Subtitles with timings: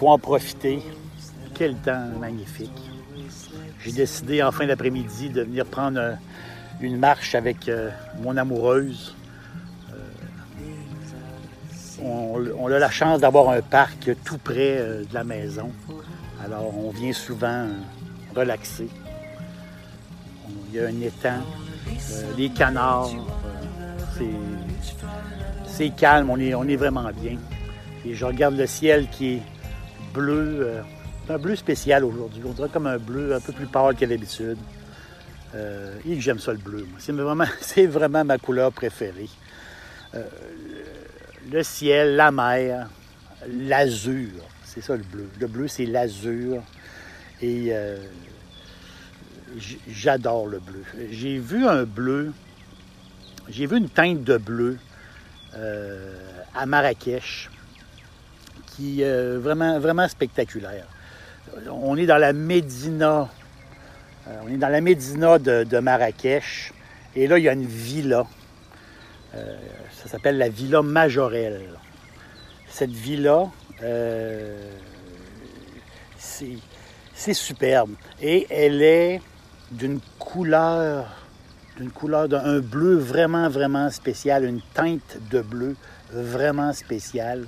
[0.00, 0.82] Faut en profiter.
[1.54, 2.72] Quel temps magnifique.
[3.84, 6.14] J'ai décidé en fin d'après-midi de venir prendre euh,
[6.80, 7.90] une marche avec euh,
[8.22, 9.14] mon amoureuse.
[9.92, 9.96] Euh,
[12.02, 15.70] on, a la chance d'avoir un parc tout près de la maison.
[16.42, 17.66] Alors on vient souvent
[18.34, 18.88] relaxer.
[20.72, 21.42] Il y a un étang,
[22.38, 23.10] les canards.
[24.16, 24.24] c'est-
[25.66, 27.36] c'est calme, on est, on est vraiment bien.
[28.06, 29.42] Et je regarde le ciel qui est
[30.12, 30.82] bleu, euh,
[31.28, 32.42] un bleu spécial aujourd'hui.
[32.44, 34.58] On dirait comme un bleu un peu plus pâle qu'à l'habitude.
[35.54, 36.86] Euh, et j'aime ça le bleu.
[37.60, 39.28] C'est vraiment, ma couleur préférée.
[40.14, 40.24] Euh,
[41.50, 42.88] le, ciel, la mer,
[43.48, 44.28] l'azur,
[44.64, 45.28] c'est ça le bleu.
[45.38, 46.62] Le bleu, c'est l'azur.
[47.40, 47.96] Et euh,
[49.88, 50.82] j'adore le bleu.
[51.10, 52.32] J'ai vu un bleu,
[53.48, 54.78] j'ai vu une teinte de bleu
[55.54, 56.14] euh,
[56.54, 57.50] à Marrakech
[59.00, 60.86] euh, vraiment, vraiment spectaculaire.
[61.70, 63.28] On est dans la Médina,
[64.28, 66.72] euh, on est dans la Médina de, Marrakech
[67.16, 68.26] et là, il y a une villa.
[69.34, 69.56] Euh,
[69.92, 71.70] ça s'appelle la Villa Majorelle.
[72.68, 73.46] Cette villa,
[76.18, 76.58] c'est
[77.12, 77.90] c'est superbe
[78.22, 79.20] et elle est
[79.72, 81.06] d'une couleur
[81.76, 85.76] d'une couleur d'un bleu vraiment, vraiment spécial, une teinte de bleu
[86.12, 87.46] vraiment spéciale.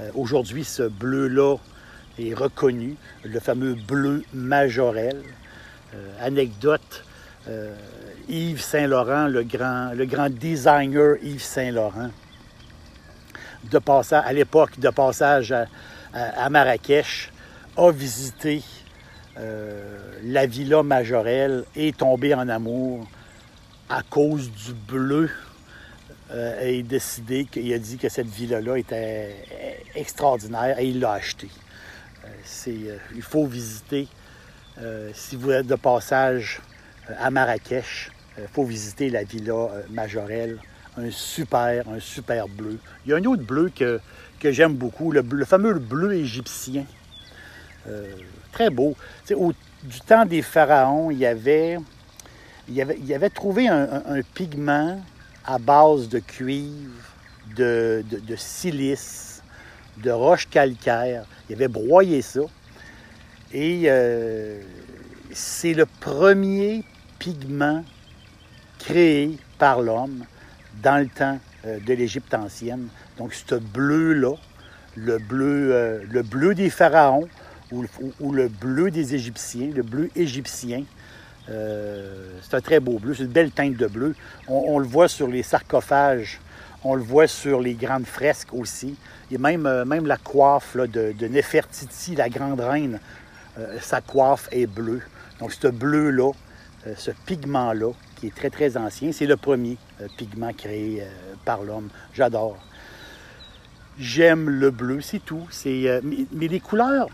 [0.00, 1.56] Euh, Aujourd'hui, ce bleu-là
[2.18, 5.22] est reconnu, le fameux bleu majorel.
[5.94, 7.04] Euh, anecdote,
[7.48, 7.72] euh,
[8.28, 12.10] Yves Saint-Laurent, le grand, le grand designer Yves Saint-Laurent,
[14.12, 15.54] à l'époque de passage
[16.12, 17.32] à, Marrakech,
[17.76, 18.62] a visité
[19.36, 23.06] la Villa Majorelle et tombé en amour
[23.88, 25.30] à cause du bleu,
[26.30, 31.12] euh, et décidé qu'il a dit que cette villa-là était euh, extraordinaire et il l'a
[31.12, 31.48] acheté.
[32.24, 32.28] Euh,
[32.68, 34.08] euh, il faut visiter,
[35.12, 36.60] si vous êtes de passage
[37.18, 40.58] à Marrakech, il faut visiter la villa Majorelle.
[40.96, 42.78] Un super, un super bleu.
[43.04, 44.00] Il y a un autre bleu que,
[44.38, 46.86] que j'aime beaucoup, le, fameux bleu égyptien.
[48.52, 48.96] Très beau.
[49.32, 49.52] Au,
[49.82, 51.78] du temps des pharaons, il y avait
[52.68, 55.00] il avait, il avait trouvé un pigment
[55.44, 56.90] à base de cuivre,
[57.56, 58.02] de,
[58.36, 59.42] silice,
[59.98, 61.24] de roche calcaire.
[61.48, 62.40] Il avait broyé ça.
[63.52, 64.60] Et euh,
[65.32, 66.82] c'est le premier
[67.18, 67.84] pigment
[68.78, 70.24] créé par l'homme
[70.82, 72.88] dans le temps euh, de l'Égypte ancienne.
[73.18, 74.34] Donc, ce bleu-là,
[74.96, 77.28] le bleu, euh, le bleu des pharaons
[77.72, 80.84] ou le bleu des Égyptiens, le bleu égyptien,
[81.50, 84.14] euh, c'est un très beau bleu, c'est une belle teinte de bleu.
[84.48, 86.40] On, le voit sur les sarcophages,
[86.82, 88.96] on le voit sur les grandes fresques aussi.
[89.30, 93.00] Et même, euh, même la coiffe de, Nefertiti, la grande reine,
[93.58, 95.02] euh, sa coiffe est bleue.
[95.38, 96.32] Donc ce bleu-là,
[96.96, 99.78] ce pigment-là, qui est très très ancien, c'est le premier
[100.18, 101.02] pigment créé
[101.44, 101.88] par l'homme.
[102.12, 102.58] J'adore.
[103.98, 105.46] J'aime le bleu, c'est tout.
[105.50, 107.08] C'est, mais, les couleurs,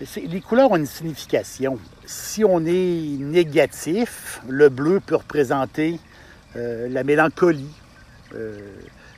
[0.00, 1.78] les couleurs ont une signification.
[2.06, 5.98] Si on est négatif, le bleu peut représenter
[6.56, 7.74] euh, la mélancolie.
[8.34, 8.58] Euh,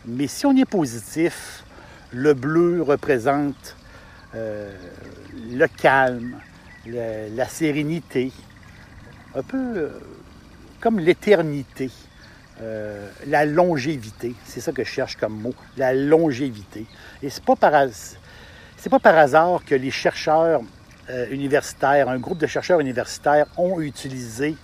[0.07, 1.65] mais si on est positif,
[2.13, 3.77] le bleu représente
[4.35, 4.73] euh,
[5.53, 6.37] le calme,
[6.87, 8.33] la sérénité,
[9.35, 9.91] un peu
[10.81, 11.91] comme l'éternité,
[13.27, 14.35] la longévité.
[14.47, 16.87] C'est ça que je cherche comme mot, la longévité.
[17.23, 18.17] Et c'est pas par has-
[18.81, 20.63] c'est pas par hasard que les chercheurs
[21.11, 24.57] euh, universitaires, un groupe de chercheurs universitaires ont utilisé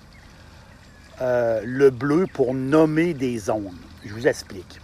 [1.21, 3.77] euh, le bleu pour nommer des zones.
[4.07, 4.81] Je vous explique.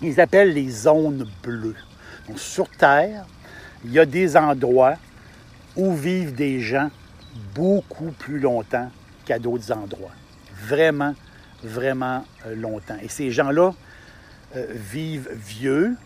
[0.00, 1.74] Ils appellent les zones bleues.
[2.28, 3.26] Donc, sur Terre,
[3.84, 4.94] il y a des endroits
[5.74, 6.90] où vivent des gens
[7.56, 8.90] beaucoup plus longtemps
[9.24, 10.12] qu'à d'autres endroits.
[10.64, 11.16] Vraiment,
[11.64, 12.98] vraiment euh, longtemps.
[13.02, 13.72] Et ces gens-là
[14.54, 15.96] vivent vieux,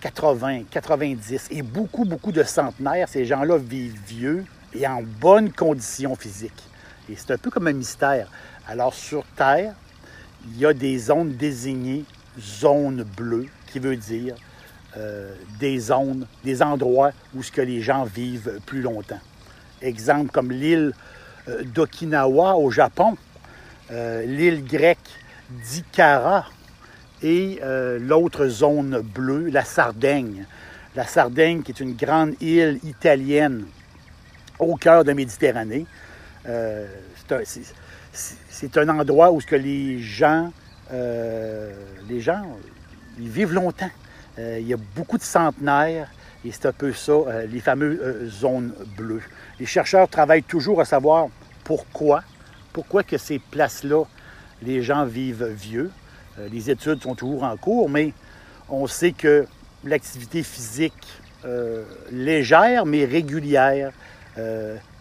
[0.00, 3.08] 80, 90, et beaucoup, beaucoup de centenaires.
[3.08, 4.44] Ces gens-là vivent vieux
[4.74, 6.64] et en bonne condition physique.
[7.08, 8.28] Et c'est un peu comme un mystère.
[8.66, 9.74] Alors, sur Terre,
[10.48, 12.04] il y a des zones désignées
[12.38, 14.34] zones bleues, qui veut dire
[14.96, 19.20] euh, des zones, des endroits où ce que les gens vivent plus longtemps.
[19.82, 20.92] Exemple comme l'île
[21.48, 23.16] euh, d'Okinawa au Japon,
[23.90, 24.98] euh, l'île grecque
[25.50, 26.46] d'Ikara
[27.26, 27.60] et
[28.00, 30.46] l'autre zone bleue, la Sardaigne.
[30.94, 33.64] La Sardaigne qui est une grande île italienne
[34.58, 35.86] au cœur de la Méditerranée.
[38.12, 40.52] c'est un, endroit où ce que les gens,
[40.90, 42.42] les gens,
[43.18, 43.90] ils vivent longtemps.
[44.38, 46.10] Euh, il y a beaucoup de centenaires
[46.44, 49.22] et c'est un peu ça, euh, les fameuses euh, zones bleues.
[49.58, 51.28] Les chercheurs travaillent toujours à savoir
[51.64, 52.22] pourquoi,
[52.72, 54.04] pourquoi que ces places-là,
[54.62, 55.90] les gens vivent vieux.
[56.50, 58.12] Les études sont toujours en cours, mais
[58.68, 59.46] on sait que
[59.84, 60.92] l'activité physique
[62.10, 63.92] légère mais régulière,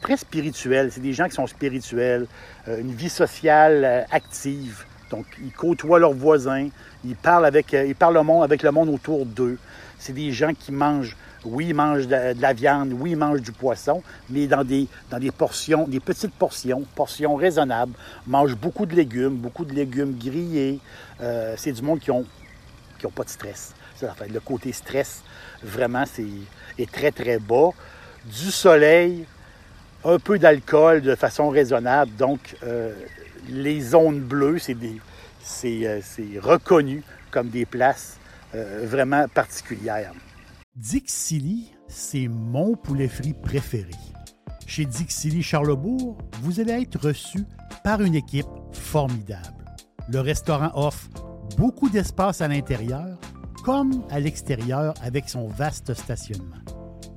[0.02, 2.28] très spirituelle, c'est des gens qui sont spirituels,
[2.68, 6.68] une vie sociale active, donc, ils côtoient leurs voisins,
[7.04, 9.58] ils parlent, avec, euh, ils parlent le monde, avec le monde autour d'eux.
[10.00, 13.52] C'est des gens qui mangent, oui, ils mangent de, la viande, oui, ils mangent du
[13.52, 17.94] poisson, mais dans des, dans des portions, des petites portions, portions raisonnables,
[18.26, 20.80] mangent beaucoup de légumes, beaucoup de légumes grillés.
[21.22, 22.26] Euh, c'est du monde qui n'ont
[22.98, 23.74] qui ont pas de stress.
[24.30, 25.22] Le côté stress,
[25.64, 26.26] vraiment, c'est,
[26.78, 27.70] est très, très bas.
[28.26, 29.26] Du soleil,
[30.04, 32.12] un peu d'alcool de façon raisonnable.
[32.16, 32.94] Donc, euh,
[33.50, 38.18] les zones bleues, euh, c'est reconnu comme des places
[38.54, 40.14] euh, vraiment particulières.
[40.76, 43.92] Dixili, c'est mon poulet frit préféré.
[44.68, 47.46] Chez Dixili Charlebourg, vous allez être reçu
[47.84, 49.66] par une équipe formidable.
[50.10, 51.08] Le restaurant offre
[51.58, 53.18] beaucoup d'espace à l'intérieur
[53.64, 56.62] comme à l'extérieur avec son vaste stationnement.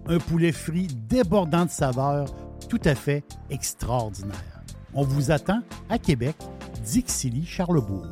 [0.06, 2.34] Un poulet frit débordant de saveurs
[2.68, 4.57] tout à fait extraordinaire.
[5.00, 6.34] On vous attend à Québec,
[6.82, 8.04] Dixilly, Charlebourg.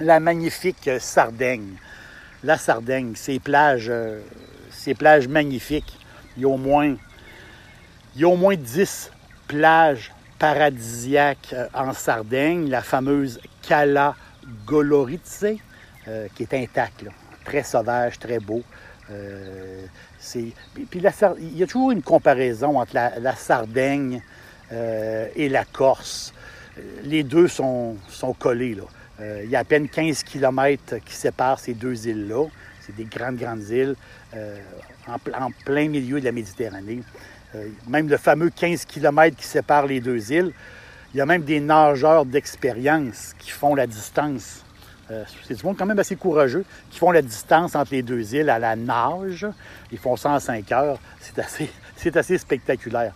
[0.00, 1.76] La magnifique Sardaigne.
[2.42, 4.20] La Sardaigne, ces plages, euh,
[4.98, 5.96] plages magnifiques.
[6.36, 6.96] Il y a au moins,
[8.16, 9.12] il y a au moins 10
[9.46, 12.68] plages paradisiaques euh, en Sardaigne.
[12.68, 14.16] La fameuse Cala
[14.66, 15.54] Goloritze,
[16.08, 17.04] euh, qui est intacte,
[17.44, 18.64] très sauvage, très beau.
[19.08, 19.82] il
[21.54, 24.20] y a toujours une comparaison entre la Sardaigne
[24.72, 26.32] euh, et la Corse.
[27.04, 27.96] Les deux sont,
[28.38, 28.76] collés.
[29.20, 32.46] Euh, il y a à peine 15 km qui séparent ces deux îles-là.
[32.80, 33.96] C'est des grandes, grandes îles
[34.34, 34.58] euh,
[35.08, 37.02] en, plein milieu de la Méditerranée.
[37.88, 40.52] même le fameux 15 km qui sépare les deux îles,
[41.12, 44.64] il y a même des nageurs d'expérience qui font la distance.
[45.46, 48.48] c'est du monde quand même assez courageux, qui font la distance entre les deux îles
[48.48, 49.46] à la nage.
[49.90, 51.00] Ils font ça en 5 heures.
[51.96, 53.12] C'est assez spectaculaire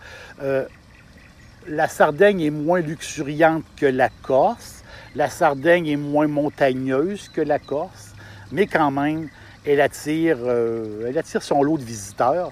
[1.67, 4.83] la Sardaigne est moins luxuriante que la Corse.
[5.15, 8.13] La Sardaigne est moins montagneuse que la Corse,
[8.51, 9.29] mais quand même,
[9.65, 12.51] elle attire, euh, son lot de visiteurs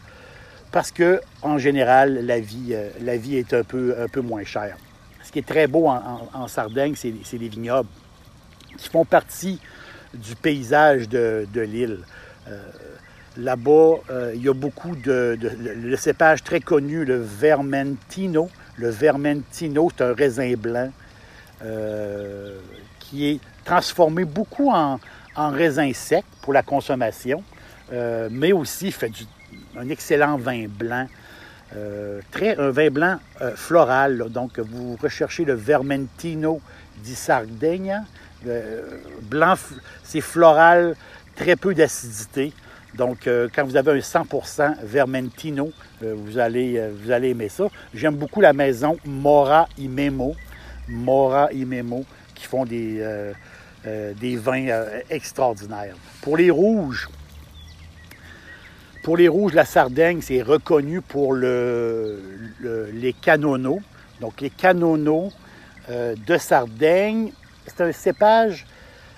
[0.71, 4.77] parce que, en général, la vie, euh, est un peu, moins chère.
[5.21, 7.89] Ce qui est très beau en, Sardaigne, c'est les vignobles
[8.77, 9.59] qui font partie
[10.13, 11.99] du paysage de, l'île.
[12.47, 12.59] Euh,
[13.37, 20.03] là-bas, il y a beaucoup de, le cépage très connu, le Vermentino, le Vermentino, c'est
[20.03, 20.91] un raisin blanc
[21.63, 22.57] euh,
[22.99, 24.99] qui est transformé beaucoup en,
[25.35, 27.43] raisin sec pour la consommation,
[27.91, 29.11] euh, mais aussi fait
[29.77, 31.07] un excellent vin blanc.
[31.75, 33.17] Euh, très, un vin blanc
[33.55, 34.29] floral.
[34.29, 36.61] donc, vous recherchez le Vermentino
[36.97, 38.03] di Sardegna.
[39.23, 39.55] blanc,
[40.03, 40.95] c'est floral,
[41.35, 42.53] très peu d'acidité.
[42.95, 45.71] Donc, euh, quand vous avez un 100% Vermentino,
[46.03, 47.65] euh, vous, allez, euh, vous allez aimer ça.
[47.93, 50.35] J'aime beaucoup la maison Mora Imemo,
[50.87, 53.33] Mora Imemo, qui font des,
[54.35, 55.95] vins extraordinaires.
[56.21, 57.09] Pour les rouges,
[59.01, 62.21] pour les rouges, la Sardaigne, c'est reconnu pour le,
[62.93, 63.81] les canonos.
[64.21, 65.33] Donc, les canonos
[65.89, 67.31] de Sardaigne,
[67.65, 68.65] c'est un cépage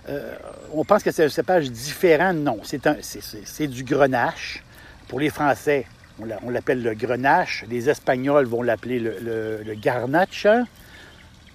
[0.07, 0.35] euh,
[0.73, 2.33] on pense que c'est un cépage différent.
[2.33, 4.63] Non, c'est du grenache.
[5.07, 5.85] Pour les Français,
[6.19, 7.65] on l'appelle le grenache.
[7.69, 9.17] Les Espagnols vont l'appeler le,
[9.63, 9.75] le,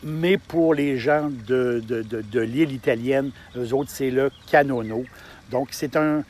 [0.02, 1.82] Mais pour les gens de,
[2.40, 5.04] l'île italienne, eux autres, c'est le canono.
[5.50, 6.22] Donc, c'est un...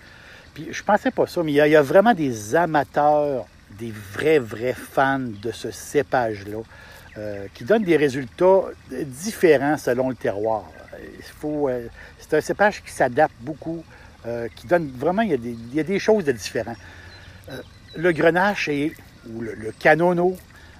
[0.54, 3.46] Puis je pensais pas ça, mais il y, a, vraiment des amateurs,
[3.78, 6.58] des vrais, vrais fans de ce cépage-là,
[7.18, 10.64] euh, qui donnent des résultats différents selon le terroir.
[11.44, 11.88] Euh,
[12.18, 13.82] c'est un cépage qui s'adapte beaucoup,
[14.26, 15.30] euh, qui donne vraiment, il
[15.74, 16.76] y, a des, choses de différents.
[17.50, 17.60] Euh,
[17.96, 18.92] le grenache est,
[19.28, 20.36] ou le, canono,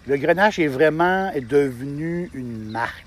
[0.07, 3.07] le grenache est vraiment devenu une marque.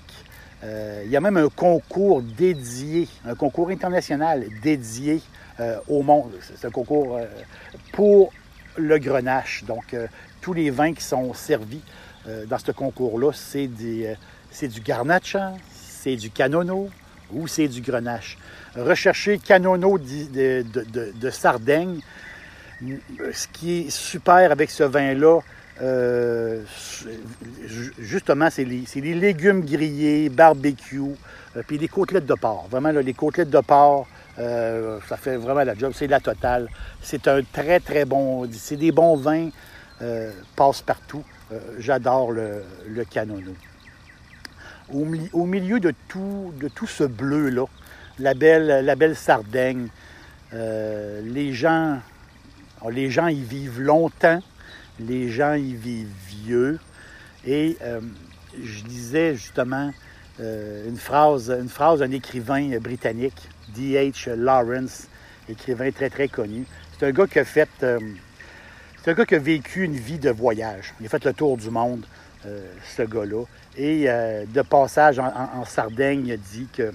[1.04, 5.20] Il y a même un concours dédié, un concours international dédié
[5.88, 6.32] au monde.
[6.40, 7.20] C'est un concours
[7.92, 8.32] pour
[8.78, 9.64] le grenache.
[9.64, 9.94] Donc,
[10.40, 11.82] tous les vins qui sont servis
[12.46, 16.88] dans ce concours-là, c'est du garnacha, c'est du canono
[17.34, 18.38] ou c'est du grenache.
[18.76, 22.00] Recherchez canono de, Sardaigne.
[23.32, 25.40] Ce qui est super avec ce vin-là,
[25.82, 26.62] euh,
[27.66, 31.00] ju- justement, c'est les, légumes grillés, barbecue,
[31.56, 32.68] euh, puis les côtelettes de porc.
[32.70, 34.06] Vraiment, les côtelettes de porc,
[34.38, 35.92] euh, ça fait vraiment la job.
[35.94, 36.68] C'est la totale.
[37.00, 38.48] C'est un très, très bon...
[38.52, 39.48] C'est des bons vins,
[40.56, 41.24] passe-partout.
[41.78, 43.52] J'adore le, le Canono.
[44.92, 47.64] Au, mi- au milieu de tout, de tout ce bleu-là,
[48.18, 49.88] la belle, la belle Sardaigne,
[50.52, 51.98] euh, les gens...
[52.90, 54.42] Les gens y vivent longtemps,
[55.00, 56.78] les gens y vivent vieux.
[57.46, 57.98] Et euh,
[58.62, 59.90] je disais justement
[60.38, 64.28] euh, une phrase, une phrase d'un écrivain britannique, D.H.
[64.34, 65.08] Lawrence,
[65.48, 66.66] écrivain très très connu.
[66.98, 70.28] C'est un gars qui a fait, c'est un gars qui a vécu une vie de
[70.30, 70.92] voyage.
[71.00, 72.04] Il a fait le tour du monde,
[72.44, 73.44] ce gars-là.
[73.76, 76.92] Et euh, de passage en, Sardaigne, il dit que,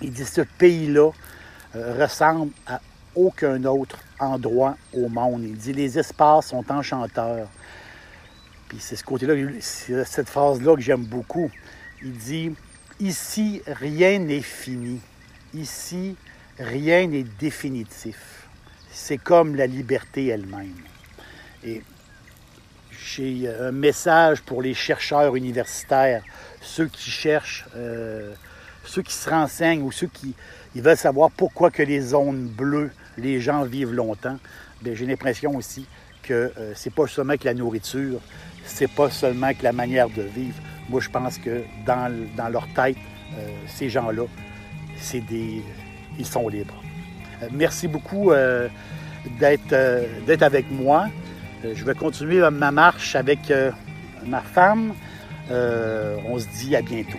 [0.00, 1.10] il dit ce pays-là
[1.74, 2.80] euh, ressemble à
[3.14, 5.42] aucun autre endroit au monde.
[5.44, 7.48] Il dit les espaces sont enchanteurs.
[8.68, 11.50] Puis c'est ce côté-là, cette phrase-là que j'aime beaucoup.
[12.02, 12.52] Il dit
[12.98, 15.00] Ici, rien n'est fini.
[15.52, 16.16] Ici,
[16.58, 18.48] rien n'est définitif.
[18.90, 20.74] C'est comme la liberté elle-même.
[21.62, 21.82] Et
[23.06, 26.22] j'ai un message pour les chercheurs universitaires,
[26.60, 28.32] ceux qui cherchent, euh,
[28.84, 30.34] ceux qui se renseignent ou ceux qui
[30.74, 34.38] veulent savoir pourquoi que les zones bleues, les gens vivent longtemps.
[34.82, 35.86] Bien, j'ai l'impression aussi
[36.22, 38.20] que euh, c'est pas seulement que la nourriture,
[38.64, 40.60] c'est pas seulement que la manière de vivre.
[40.88, 42.96] Moi, je pense que dans, dans leur tête,
[43.38, 44.24] euh, ces gens-là,
[45.00, 45.62] c'est des,
[46.18, 46.82] ils sont libres.
[47.42, 48.68] Euh, merci beaucoup euh,
[49.42, 51.06] euh, d'être avec moi.
[51.64, 53.70] Euh, je vais continuer ma marche avec euh,
[54.26, 54.94] ma femme.
[55.50, 57.18] Euh, on se dit à bientôt.